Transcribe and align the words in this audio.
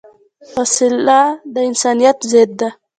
وسله 0.55 1.21
د 1.53 1.55
انسانیت 1.69 2.17
ضد 2.31 2.51
ده 2.59 2.69